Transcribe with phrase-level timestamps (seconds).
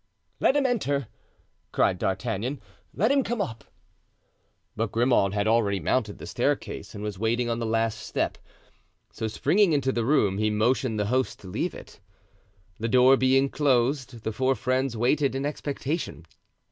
[0.39, 1.09] "Let him enter,"
[1.71, 2.59] cried D'Artagnan;
[2.91, 3.63] "let him come up."
[4.75, 8.39] But Grimaud had already mounted the staircase and was waiting on the last step;
[9.11, 11.99] so springing into the room he motioned the host to leave it.
[12.79, 16.25] The door being closed, the four friends waited in expectation.